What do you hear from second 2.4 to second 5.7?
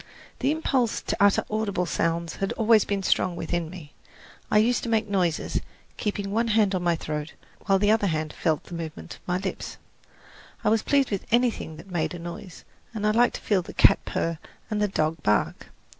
always been strong within me. I used to make noises,